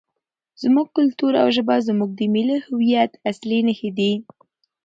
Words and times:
زموږ 0.61 0.87
کلتور 0.97 1.33
او 1.41 1.47
ژبه 1.55 1.75
زموږ 1.87 2.09
د 2.15 2.21
ملي 2.33 2.57
هویت 2.65 3.11
اصلي 3.31 3.59
نښې 3.67 3.89
دي. 3.97 4.11